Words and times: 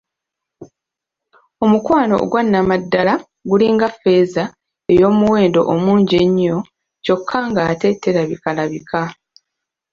Omukwano 1.63 2.15
ogwa 2.23 2.41
Nnamaddala 2.45 3.13
gulinga 3.49 3.87
ffeeza 3.93 4.43
ey'omuwendo 4.91 5.59
omungi 5.73 6.15
ennyo 6.25 6.57
kyokka 7.03 7.37
ng'ate 7.49 7.89
terabikalabika. 8.01 9.01